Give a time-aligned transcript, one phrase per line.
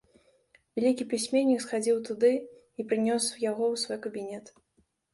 [0.79, 4.45] Вялікі пісьменнік схадзіў туды й прынёс яго ў свой кабінет.